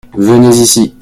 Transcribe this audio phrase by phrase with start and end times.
[0.17, 0.95] Venez ici.